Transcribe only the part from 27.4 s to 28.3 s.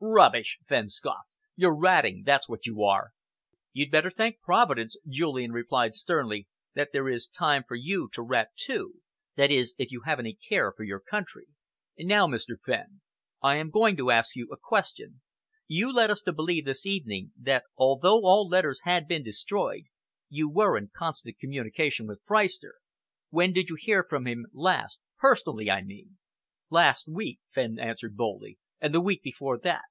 Fenn answered